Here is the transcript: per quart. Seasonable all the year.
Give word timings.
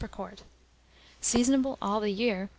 per 0.01 0.07
quart. 0.07 0.41
Seasonable 1.19 1.77
all 1.79 1.99
the 1.99 2.09
year. 2.09 2.49